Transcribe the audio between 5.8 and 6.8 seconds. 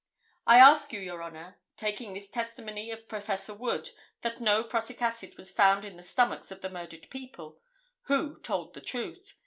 in the stomachs of the